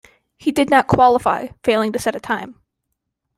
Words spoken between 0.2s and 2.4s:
He did not qualify, failing to set a